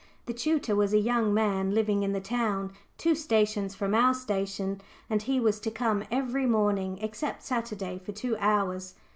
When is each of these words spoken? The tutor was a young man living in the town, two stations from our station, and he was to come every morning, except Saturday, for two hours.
The 0.25 0.33
tutor 0.33 0.75
was 0.75 0.93
a 0.95 0.99
young 0.99 1.31
man 1.31 1.75
living 1.75 2.01
in 2.01 2.11
the 2.11 2.19
town, 2.19 2.73
two 2.97 3.13
stations 3.13 3.75
from 3.75 3.93
our 3.93 4.15
station, 4.15 4.81
and 5.11 5.21
he 5.21 5.39
was 5.39 5.59
to 5.59 5.69
come 5.69 6.05
every 6.09 6.47
morning, 6.47 6.97
except 7.03 7.43
Saturday, 7.43 7.99
for 8.03 8.11
two 8.11 8.35
hours. 8.39 8.95